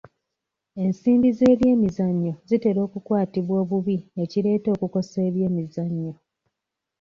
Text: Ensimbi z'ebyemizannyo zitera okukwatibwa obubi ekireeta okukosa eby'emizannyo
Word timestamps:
Ensimbi 0.83 1.29
z'ebyemizannyo 1.37 2.33
zitera 2.49 2.79
okukwatibwa 2.87 3.55
obubi 3.63 3.97
ekireeta 4.23 4.67
okukosa 4.75 5.17
eby'emizannyo 5.27 6.13